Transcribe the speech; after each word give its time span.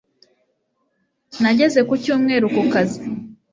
Nagaze 1.41 1.79
kucyumweru 1.89 2.45
ku 2.55 2.61
kazi 2.73 2.99